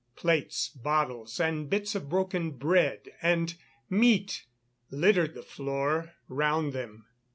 Plates, 0.15 0.67
bottles 0.69 1.39
and 1.39 1.69
bits 1.69 1.93
of 1.93 2.09
broken 2.09 2.49
bread 2.57 3.09
and 3.21 3.53
meat 3.87 4.47
littered 4.89 5.35
the 5.35 5.43
floor 5.43 6.13
round 6.27 6.73
them. 6.73 7.05